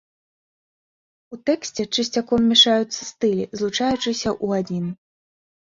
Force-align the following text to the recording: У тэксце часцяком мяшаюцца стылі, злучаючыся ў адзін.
У 1.37 1.39
тэксце 1.49 1.81
часцяком 1.95 2.41
мяшаюцца 2.55 2.99
стылі, 3.11 3.49
злучаючыся 3.61 4.29
ў 4.45 4.65
адзін. 4.65 4.85